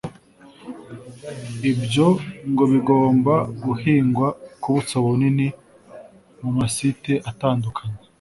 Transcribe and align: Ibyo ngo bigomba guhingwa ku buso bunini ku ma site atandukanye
Ibyo 1.71 2.07
ngo 2.49 2.63
bigomba 2.71 3.33
guhingwa 3.63 4.27
ku 4.61 4.67
buso 4.75 4.95
bunini 5.05 5.47
ku 6.37 6.45
ma 6.55 6.65
site 6.75 7.13
atandukanye 7.31 7.97